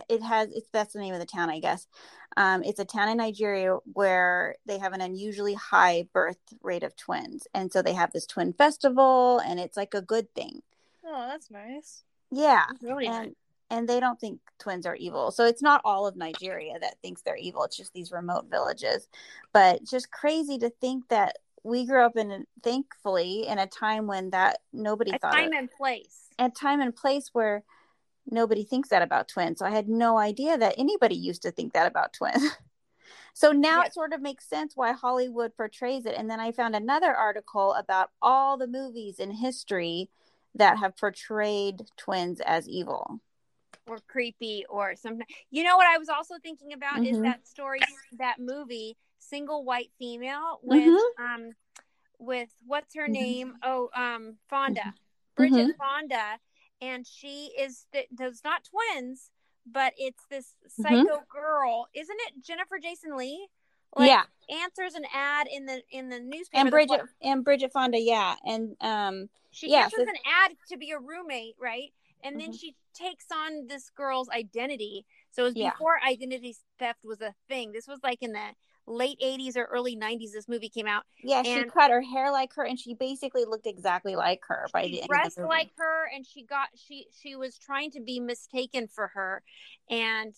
[0.09, 1.87] It has it's that's the name of the town, I guess.
[2.35, 6.93] Um, it's a town in Nigeria where they have an unusually high birth rate of
[6.97, 10.61] twins, and so they have this twin festival, and it's like a good thing.
[11.05, 12.03] Oh, that's nice.
[12.31, 13.35] Yeah, Really and nice.
[13.69, 15.31] And they don't think twins are evil.
[15.31, 17.63] So it's not all of Nigeria that thinks they're evil.
[17.63, 19.07] It's just these remote villages.
[19.53, 24.29] But just crazy to think that we grew up in thankfully in a time when
[24.29, 26.27] that nobody A thought time it, and place.
[26.37, 27.63] a time and place where
[28.29, 29.59] nobody thinks that about twins.
[29.59, 32.43] So I had no idea that anybody used to think that about twins.
[33.33, 33.87] so now Yeah.
[33.87, 36.15] it sort of makes sense why Hollywood portrays it.
[36.15, 40.09] And then I found another article about all the movies in history
[40.53, 43.19] that have portrayed twins as evil.
[43.87, 45.27] Or creepy or something.
[45.51, 47.23] You know what I was also thinking about is Mhm.
[47.23, 47.81] that story,
[48.13, 51.19] that movie, Single White Female with Mhm.
[51.19, 51.55] um
[52.17, 53.11] with what's her Mhm.
[53.11, 53.57] name?
[53.61, 54.81] Oh, um Fonda.
[54.81, 54.95] Mhm.
[55.35, 56.39] Bridget Fonda
[56.81, 59.29] and she is th- those not twins,
[59.67, 61.87] but it's this psycho girl.
[61.93, 63.47] Isn't it Jennifer Jason Leigh?
[63.95, 64.23] Like yeah.
[64.49, 66.61] answers an ad in the in the newspaper.
[66.61, 68.35] And Bridget and Bridget Fonda, yeah.
[68.43, 71.93] And um she Yeah, answers so- an ad to be a roommate, right?
[72.25, 72.59] And then Mhm.
[72.59, 75.05] she takes on this girl's identity.
[75.31, 75.71] So it was Yeah.
[75.71, 77.71] before identity theft was a thing.
[77.71, 78.53] This was like in the
[78.87, 81.03] late 80s or early 90s this movie came out.
[81.23, 84.83] yeah, she cut her hair like her and she basically looked exactly like her by
[84.83, 88.87] the end dressed like her and she got she she was trying to be mistaken
[88.87, 89.41] for her
[89.89, 90.35] and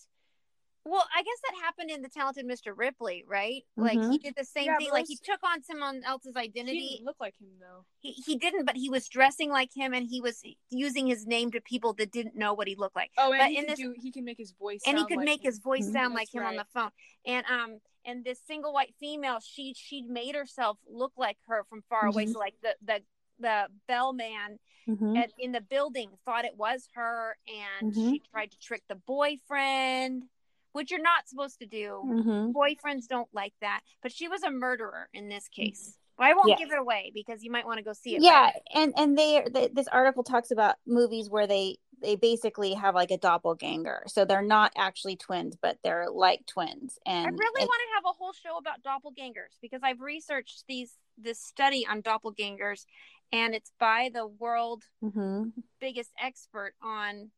[0.88, 2.72] well, I guess that happened in the talented Mr.
[2.76, 3.62] Ripley, right?
[3.76, 4.22] Like he Mhm.
[4.22, 4.90] did the same Yeah, thing.
[4.90, 6.88] Like he took on someone else's He identity.
[6.96, 7.84] didn't look like him though.
[8.00, 11.50] he, he didn't, but he was dressing like him and he was using his name
[11.52, 13.10] to people that didn't know what he looked like.
[13.18, 13.94] Oh, and But he in can this- do.
[13.98, 14.80] He can make his voice.
[14.86, 15.48] and he could like make him.
[15.50, 15.92] his voice Mhm.
[15.92, 16.90] sound like That's him on the phone
[17.24, 21.82] and um and this single white female she she made herself look like her from
[21.82, 22.32] far away Mhm.
[22.32, 23.02] so like the the
[23.40, 25.16] the bellman Mhm.
[25.16, 28.10] at, in the building thought it was her and Mhm.
[28.10, 30.28] she tried to trick the boyfriend
[30.72, 32.52] which you're not supposed to do Mhm.
[32.52, 36.48] boyfriends don't like that but she was a murderer in this case well, i won't
[36.48, 36.56] Yeah.
[36.56, 39.46] give it away because you might want to go see it Yeah, and and they,
[39.50, 44.04] they this article talks about movies where they they basically have like a doppelganger.
[44.06, 46.98] So they're not actually twins, but they're like twins.
[47.06, 50.92] And I really want to have a whole show about doppelgangers because I've researched these
[51.16, 52.84] this study on doppelgangers,
[53.32, 55.48] and it's by the world mm-hmm.
[55.80, 57.30] biggest expert on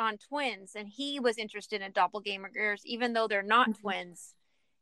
[0.00, 3.80] on twins, and he was interested in doppelgangers, even though they're not Mhm.
[3.80, 4.34] twins.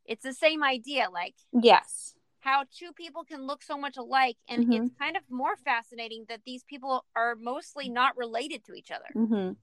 [0.05, 2.15] It's the same idea, like Yes.
[2.39, 4.85] how two people can look so much alike, and Mhm.
[4.85, 9.09] it's kind of more fascinating that these people are mostly not related to each other.
[9.13, 9.57] Mhm.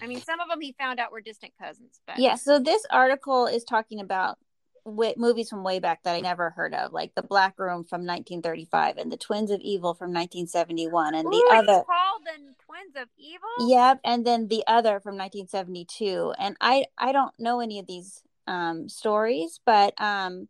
[0.00, 2.86] I mean, some of them he found out were distant cousins, but Yeah, so this
[2.90, 4.38] article is talking about
[4.84, 8.02] wi- movies from way back that I never heard of, like The Black Room from
[8.02, 12.54] 1935 and The Twins of Evil from 1971 and the Ooh, it's other called the
[12.64, 13.68] Twins of Evil.
[13.68, 16.34] Yep, and then the other from 1972.
[16.38, 20.48] And I I don't know any of these um stories, but um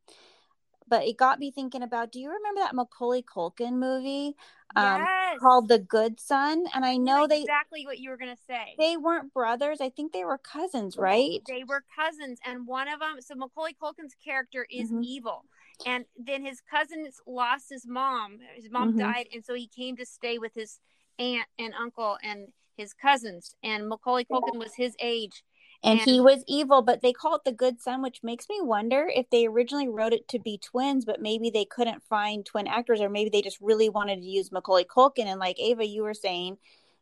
[0.93, 4.37] but it got me thinking about do you remember that Macaulay Culkin movie
[4.77, 5.41] um yes.
[5.41, 6.67] called The Good Son?
[6.75, 8.75] And I know they exactly what you were gonna say.
[8.77, 9.81] they weren't brothers.
[9.81, 11.41] I think they were cousins, right?
[11.49, 13.23] They were cousins, and one of them.
[13.23, 15.03] So Macaulay Culkin's character is Mhm.
[15.03, 15.47] evil,
[15.87, 18.41] and then his cousins lost his mom.
[18.55, 18.99] His mom Mhm.
[18.99, 20.79] died, and so he came to stay with his
[21.19, 23.55] aunt and uncle and his cousins.
[23.63, 25.43] And Macaulay Culkin was his age.
[25.83, 28.61] And And- he was evil but they call it the good son which makes me
[28.61, 32.67] wonder if they originally wrote it to be twins but maybe they couldn't find twin
[32.67, 35.27] actors or maybe they just really wanted to use macaulay culkin.
[35.27, 36.59] And like ava you were saying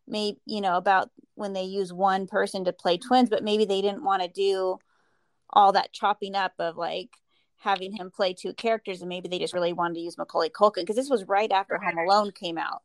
[0.06, 3.80] maybe you know about when they use one person to play twins but maybe they
[3.82, 4.78] didn't want to do
[5.50, 7.10] all that chopping up of like
[7.58, 10.76] having him play two characters and maybe they just really wanted to use macaulay culkin
[10.82, 12.82] because this was right after home alone came out.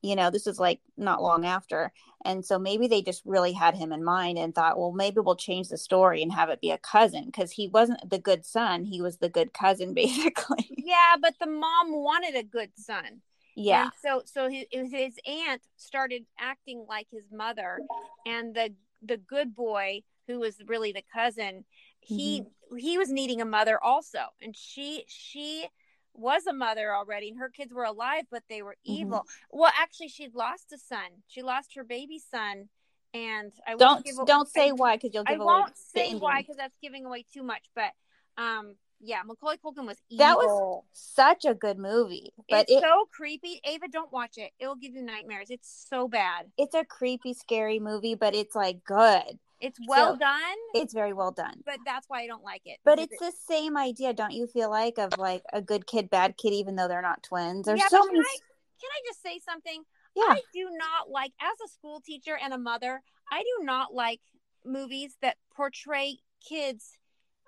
[0.00, 1.92] You know this is like not long after
[2.24, 5.36] and so maybe they just really had him in mind and thought well maybe we'll
[5.36, 8.84] change the story and have it be a cousin because he wasn't the good son
[8.84, 10.68] he was the good cousin basically.
[10.76, 13.20] Yeah, but the mom wanted a good son.
[13.54, 13.84] yeah.
[13.84, 17.78] And so so his, his aunt started acting like his mother
[18.26, 21.64] and the the good boy who was really the cousin
[22.00, 22.76] he mm-hmm.
[22.76, 24.20] he was needing a mother also.
[24.40, 25.66] And she she
[26.14, 28.96] was a mother already and her kids were alive but they were Mhm.
[29.00, 32.68] evil well actually she'd lost a son she lost her baby son
[33.14, 36.14] and i don't give don't say I- why because you'll I give away won't say
[36.14, 37.92] why because that's giving away too much, but
[38.38, 40.24] um, yeah, Macaulay Culkin was evil.
[40.24, 43.60] That was such a good movie, but it's it, so creepy.
[43.64, 44.52] Ava, don't watch it.
[44.58, 45.48] It'll give you nightmares.
[45.50, 46.46] It's so bad.
[46.56, 49.38] it's a creepy, scary movie, but it's like good.
[49.62, 51.62] It's well So- done, It's very well done.
[51.64, 52.78] but that's why I don't like it.
[52.84, 56.36] But it's the same idea, don't you feel like, of like a good kid, bad
[56.36, 57.66] kid, even though they're not twins.
[57.66, 58.18] There's Yeah, so many.
[58.18, 58.36] can I,
[58.80, 59.84] can I just say something?
[60.16, 60.24] Yeah.
[60.28, 64.20] I do not like, as a school teacher and a mother, I do not like
[64.64, 66.98] movies that portray kids.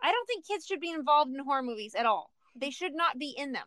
[0.00, 2.30] I don't think kids should be involved in horror movies at all.
[2.54, 3.66] They should not be in them.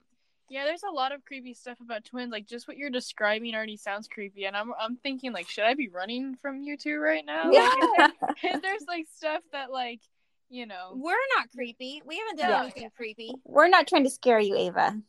[0.50, 2.32] Yeah, there's a lot of creepy stuff about twins.
[2.32, 5.74] Like just what you're describing already sounds creepy, and I'm I'm thinking like, should I
[5.74, 7.52] be running from you two right now?
[7.52, 7.70] Yeah.
[7.98, 8.12] Like,
[8.44, 10.00] is there's like stuff that like,
[10.50, 12.02] you know, We're not creepy.
[12.06, 12.62] We haven't done Yeah.
[12.64, 13.34] anything creepy.
[13.44, 15.02] We're not trying to scare you, Ava.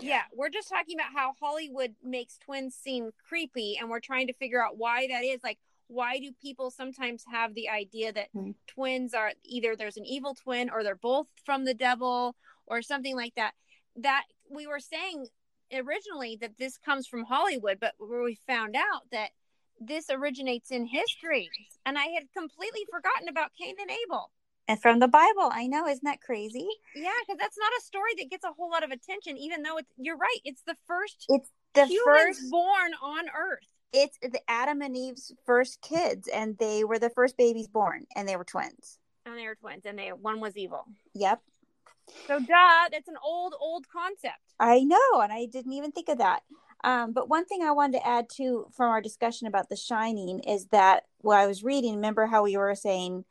[0.00, 4.32] Yeah, we're just talking about how Hollywood makes twins seem creepy, and we're trying to
[4.34, 5.40] figure out why that is.
[5.42, 8.50] Like, why do people sometimes have the idea that Hmm.
[8.66, 13.16] twins are either there's an evil twin or they're both from the devil or something
[13.16, 13.54] like that?
[13.98, 15.26] That we were saying
[15.72, 19.30] originally that this comes from Hollywood, but where we found out that
[19.80, 21.50] this originates in history,
[21.86, 24.30] and I had completely forgotten about Cain and Abel.
[24.66, 26.68] And from the Bible, I know, isn't that crazy?
[26.94, 29.78] Yeah, because that's not a story that gets a whole lot of attention, even though
[29.78, 30.40] it's you're right.
[30.44, 32.50] It's the first It's the first.
[32.50, 33.64] born on Earth.
[33.92, 38.28] It's the Adam and Eve's first kids, and they were the first babies born, and
[38.28, 38.98] they were twins.
[39.24, 40.84] And they were twins, and they one was evil.
[41.14, 41.40] Yep,
[42.26, 44.54] So, duh, that's an old, old concept.
[44.60, 46.42] I know, and I didn't even think of that.
[46.84, 50.40] Um, but one thing I wanted to add too from our discussion about The Shining
[50.40, 53.24] is that while I was reading, remember how we were saying,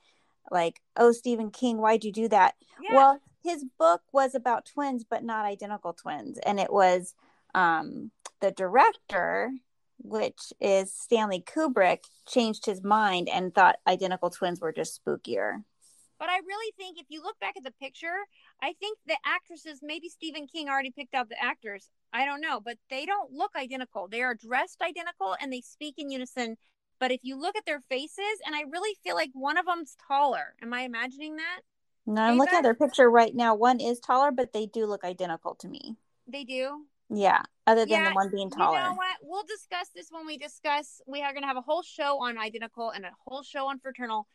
[0.52, 2.96] like, "Oh, Stephen King, why'd you do that?" Yeah.
[2.96, 7.16] Well, his book was about twins, but not identical twins, and it was
[7.56, 8.12] um,
[8.42, 9.52] the director,
[10.00, 15.64] which is Stanley Kubrick, changed his mind and thought identical twins were just spookier.
[16.20, 18.16] But I really think if you look back at the picture,
[18.62, 21.90] I think the actresses, maybe Stephen King already picked out the actors.
[22.14, 24.08] I don't know, but they don't look identical.
[24.08, 26.58] They are dressed identical and they speak in unison.
[27.00, 29.96] But if you look at their faces, and I really feel like one of them's
[30.08, 30.56] taller.
[30.62, 31.62] Am I imagining that?
[32.08, 33.54] No, I'm looking at their picture right now.
[33.54, 35.98] One is taller, but they do look identical to me.
[36.28, 36.86] They do.
[37.10, 38.78] Yeah, other than Yeah, the one being taller.
[38.78, 39.18] You know what?
[39.22, 41.02] We'll discuss this when we discuss.
[41.06, 43.80] We are going to have a whole show on identical and a whole show on
[43.80, 44.28] fraternal,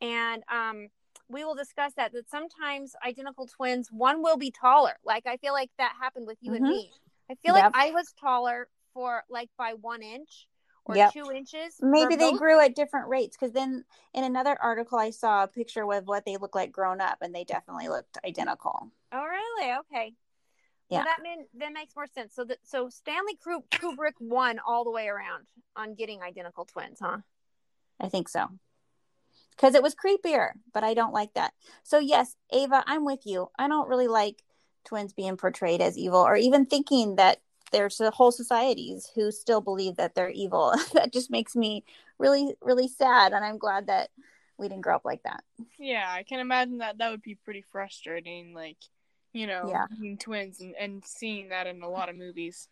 [0.00, 0.88] and um,
[1.28, 2.12] we will discuss that.
[2.12, 4.96] That sometimes identical twins, one will be taller.
[5.04, 6.68] Like I feel like that happened with you and Mhm.
[6.70, 6.92] me.
[7.30, 7.64] I feel Yep.
[7.64, 10.46] like I was taller for like by one inch
[10.84, 11.12] or Yep.
[11.12, 11.76] two inches.
[11.80, 15.48] Maybe they both- grew at different rates because then in another article I saw a
[15.48, 18.90] picture with what they look like grown up and they definitely looked identical.
[19.10, 19.72] Oh, really?
[19.72, 20.14] Okay.
[20.90, 20.98] Yeah.
[20.98, 22.34] Well, that mean, that makes more sense.
[22.34, 27.18] So that so Stanley Kubrick won all the way around on getting identical twins, huh?
[27.98, 28.50] I think so.
[29.56, 31.52] Because it was creepier, but I don't like that.
[31.82, 33.50] So yes, Ava, I'm with you.
[33.58, 34.42] I don't really like
[34.84, 37.40] twins being portrayed as evil or even thinking that
[37.72, 40.74] there's a whole societies who still believe that they're evil.
[40.92, 41.84] that just makes me
[42.18, 43.32] really, really sad.
[43.32, 44.10] And I'm glad that
[44.58, 45.42] we didn't grow up like that.
[45.78, 48.54] yeah, I can imagine that that would be pretty frustrating.
[48.54, 48.76] Like,
[49.32, 49.86] you know, Yeah.
[50.00, 52.68] being twins and, and seeing that in a lot of movies.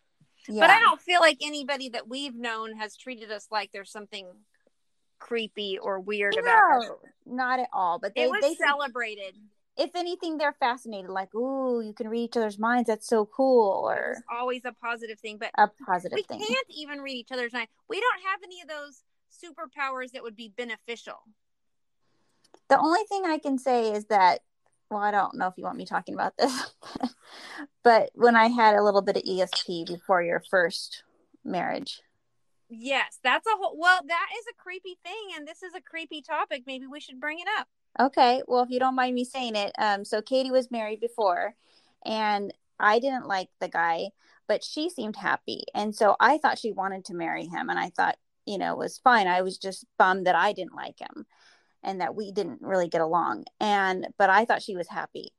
[0.47, 0.61] Yeah.
[0.61, 4.27] But I don't feel like anybody that we've known has treated us like there's something
[5.19, 6.89] creepy or weird about us.
[7.25, 7.99] not at all.
[7.99, 9.35] But they, they celebrated.
[9.77, 11.09] if anything, they're fascinated.
[11.09, 12.87] Like, ooh, you can read each other's minds.
[12.87, 13.89] That's so cool.
[13.89, 16.39] Or was always a positive thing, but a positive we thing.
[16.45, 17.67] can't even read each other's mind.
[17.89, 21.15] We don't have any of those superpowers that would be beneficial.
[22.69, 24.39] The only thing I can say is that,
[24.89, 26.75] well, I don't know if you want me talking about this,
[27.83, 31.03] but when I had a little bit of ESP before your first
[31.43, 32.01] marriage,
[32.75, 33.77] Yes, that's a whole.
[33.77, 36.63] Well, that is a creepy thing, and this is a creepy topic.
[36.65, 37.67] Maybe we should bring it up.
[37.99, 41.53] Okay, well, if you don't mind me saying it, um, so Katie was married before,
[42.03, 44.09] and I didn't like the guy,
[44.47, 47.89] but she seemed happy, and so I thought she wanted to marry him, and I
[47.89, 49.27] thought, you know, it was fine.
[49.27, 51.27] I was just bummed that I didn't like him,
[51.83, 55.31] and that we didn't really get along, and but I thought she was happy,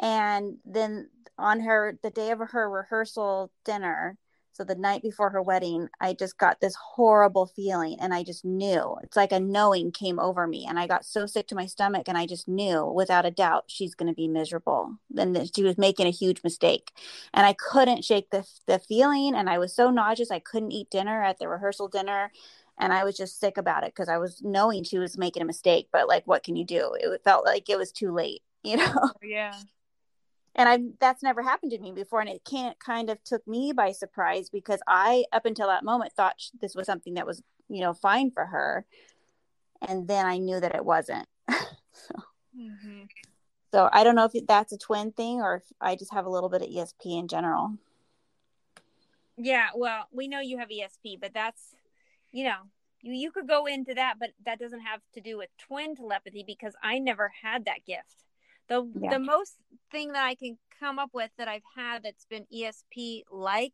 [0.00, 4.16] and then on her the day of her rehearsal dinner.
[4.58, 8.44] So the night before her wedding, I just got this horrible feeling and I just
[8.44, 8.96] knew.
[9.04, 12.08] It's like a knowing came over me and I got so sick to my stomach
[12.08, 14.96] and I just knew without a doubt she's going to be miserable.
[15.10, 16.90] Then that she was making a huge mistake.
[17.32, 20.90] And I couldn't shake the the feeling and I was so nauseous I couldn't eat
[20.90, 22.32] dinner at the rehearsal dinner
[22.80, 25.46] and I was just sick about it because I was knowing she was making a
[25.46, 26.96] mistake, but like what can you do?
[26.98, 29.54] It felt like it was too late, you know Yeah.
[30.58, 33.72] And I that's never happened to me before, and it can't kind of took me
[33.72, 37.80] by surprise because I up until that moment thought this was something that was you
[37.80, 38.84] know fine for her,
[39.86, 41.26] and then I knew that it wasn't.
[41.48, 42.14] so,
[42.54, 43.04] hmm
[43.72, 46.30] So I don't know if that's a twin thing or if I just have a
[46.30, 47.74] little bit of ESP in general.
[49.36, 51.76] Yeah, well, we know you have ESP, but that's
[52.32, 52.62] you know,
[53.00, 56.42] you you could go into that, but that doesn't have to do with twin telepathy
[56.44, 58.24] because I never had that gift.
[58.68, 59.10] The Yeah.
[59.10, 59.56] the most
[59.90, 63.72] thing that I can come up with that I've had that's been ESP like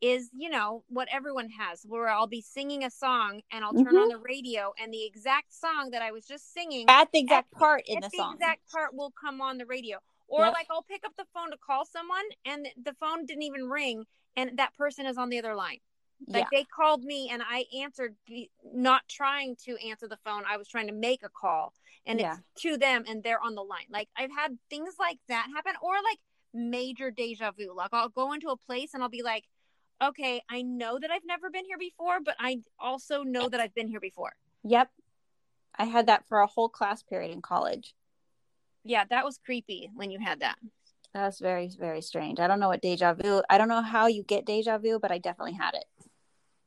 [0.00, 3.96] is, you know, what everyone has, where I'll be singing a song and I'll turn
[3.96, 4.08] on mm-hmm.
[4.10, 7.58] the radio and the exact song that I was just singing At the exact At-
[7.58, 8.34] part in at the the song.
[8.34, 9.98] exact part will come on the radio.
[10.28, 10.52] Or Yep.
[10.54, 14.04] like I'll pick up the phone to call someone and the phone didn't even ring
[14.36, 15.78] and that person is on the other line.
[16.26, 16.58] Like yeah.
[16.58, 18.16] they called me and I answered
[18.64, 20.42] not trying to answer the phone.
[20.48, 21.72] I was trying to make a call
[22.06, 22.34] and Yeah.
[22.34, 23.86] it's to them and they're on the line.
[23.90, 26.18] Like I've had things like that happen or like
[26.52, 27.72] major deja vu.
[27.74, 29.44] Like I'll go into a place and I'll be like,
[30.02, 33.74] okay, I know that I've never been here before, but I also know that I've
[33.74, 34.32] been here before.
[34.64, 34.90] Yep.
[35.76, 37.94] I had that for a whole class period in college.
[38.84, 40.56] Yeah, that was creepy when you had that.
[41.14, 42.38] That was very, very strange.
[42.38, 43.42] I don't know what deja vu.
[43.48, 45.84] I don't know how you get deja vu, but I definitely had it.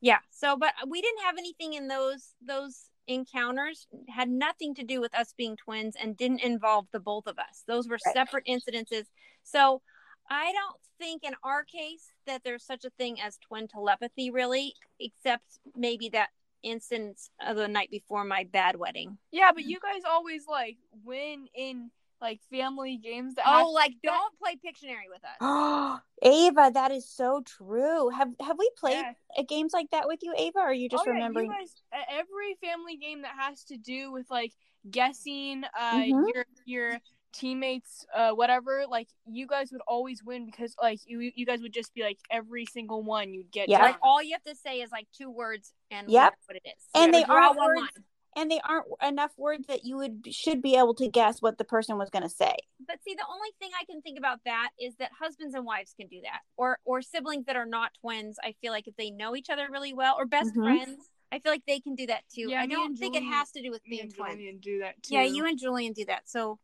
[0.01, 0.19] Yeah.
[0.31, 5.13] So, but we didn't have anything in those those encounters had nothing to do with
[5.15, 7.63] us being twins and didn't involve the both of us.
[7.67, 8.13] Those were Right.
[8.13, 9.05] separate incidences.
[9.43, 9.81] So,
[10.29, 14.75] I don't think in our case that there's such a thing as twin telepathy really,
[14.99, 16.29] except maybe that
[16.63, 19.17] instance of the night before my bad wedding.
[19.31, 19.67] Yeah, but mm.
[19.67, 21.91] you guys always like when in
[22.21, 23.35] like family games.
[23.35, 25.37] That Oh, like don't play Pictionary with us.
[25.41, 28.09] Oh, Ava, that is so true.
[28.09, 29.13] Have have we played Yeah.
[29.37, 30.59] uh, games like that with you, Ava?
[30.59, 31.47] Or are you just oh, yeah, remembering?
[31.47, 31.73] you guys,
[32.09, 34.53] every family game that has to do with like
[34.89, 36.25] guessing uh Mhm.
[36.33, 36.99] your your
[37.33, 41.71] teammates uh whatever like you guys would always win because like you you guys would
[41.71, 43.81] just be like every single one you'd get Yeah.
[43.83, 46.33] Like all you have to say is like two words and we Yep.
[46.47, 46.83] what it is.
[46.93, 48.03] And Or they aren't one words- line.
[48.35, 51.63] And they aren't enough words that you would should be able to guess what the
[51.63, 52.55] person was going to say.
[52.87, 55.93] but see the only thing i can think about that is that husbands and wives
[55.99, 59.11] can do that or or siblings that are not twins i feel like if they
[59.11, 60.63] know each other really well or best Mhm.
[60.63, 63.23] friends i feel like they can do that too Yeah, i don't and think it
[63.23, 65.13] has to do with Me being and twins Julian do that too.
[65.15, 66.59] yeah you and julian do that so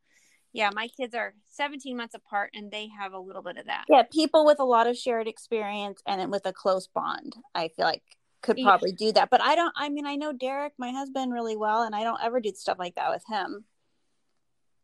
[0.54, 3.86] yeah my kids are 17 months apart and they have a little bit of that
[3.90, 7.86] Yeah, people with a lot of shared experience and with a close bond, I feel
[7.86, 8.04] like
[8.48, 9.30] could probably do that.
[9.30, 9.74] But I don't.
[9.78, 12.80] I mean, I know Derek, my husband, really well, and I don't ever do stuff
[12.80, 13.66] like that with him.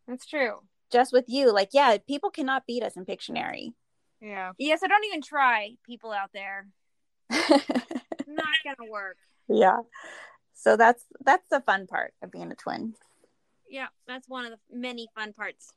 [0.07, 0.59] that's true
[0.91, 3.73] Just with you, like, yeah, people cannot beat us in Pictionary.
[4.21, 4.51] yeah.
[4.59, 6.67] yes i don't even try people out there
[7.31, 9.17] not gonna work
[9.49, 9.79] yeah.
[10.55, 12.93] So that's that's the fun part of being a twin.
[13.69, 15.71] yeah that's one of the many fun parts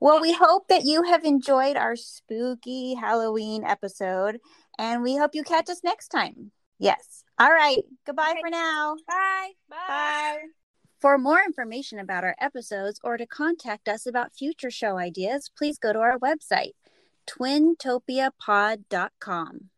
[0.00, 4.38] Well, we hope that you have enjoyed our spooky Halloween episode,
[4.78, 6.52] and we hope you catch us next time.
[6.78, 7.24] Yes.
[7.38, 7.78] All right.
[8.06, 8.40] Goodbye Okay.
[8.40, 8.96] for now.
[9.06, 10.38] bye Bye.
[11.00, 15.78] For more information about our episodes or to contact us about future show ideas, please
[15.78, 16.72] go to our website,
[17.26, 19.70] twintopiapod.com.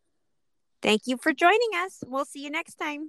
[0.83, 3.09] thank you for joining us we'll see you next time